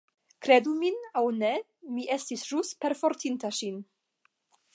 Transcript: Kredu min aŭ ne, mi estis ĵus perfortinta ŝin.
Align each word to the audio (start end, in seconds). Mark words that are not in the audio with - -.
Kredu 0.45 0.71
min 0.77 0.97
aŭ 1.21 1.23
ne, 1.41 1.51
mi 1.97 2.07
estis 2.17 2.47
ĵus 2.53 2.73
perfortinta 2.87 3.57
ŝin. 3.61 3.79